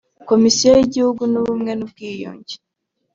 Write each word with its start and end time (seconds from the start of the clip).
Komisiyo 0.29 0.69
y’igihugu 0.77 1.21
y’Ubumwe 1.33 1.71
n’ubwiyunge 1.75 2.55